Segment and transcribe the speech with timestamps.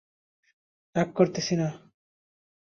[0.95, 1.67] রাগ করতেসি না!